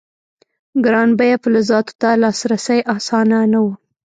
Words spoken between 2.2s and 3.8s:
لاسرسی اسانه نه و.